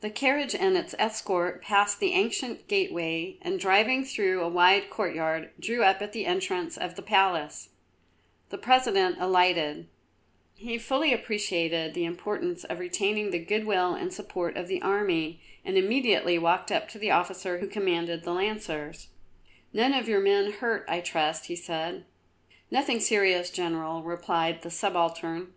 [0.00, 5.50] The carriage and its escort passed the ancient gateway and driving through a wide courtyard
[5.58, 7.70] drew up at the entrance of the palace.
[8.50, 9.88] The President alighted.
[10.54, 15.40] He fully appreciated the importance of retaining the good will and support of the army,
[15.64, 19.08] and immediately walked up to the officer who commanded the Lancers.
[19.72, 22.04] "None of your men hurt, I trust," he said.
[22.70, 25.54] "Nothing serious, General," replied the subaltern.